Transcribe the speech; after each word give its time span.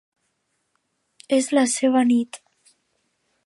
És 1.39 1.51
la 1.57 1.67
seva 1.75 2.05
nit. 2.13 2.41